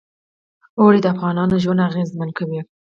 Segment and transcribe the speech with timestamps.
[0.79, 2.59] اوړي د افغانانو ژوند اغېزمن کوي.